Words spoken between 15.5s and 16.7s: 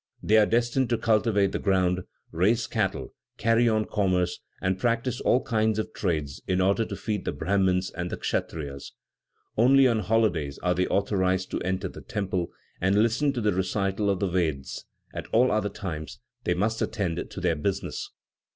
other times they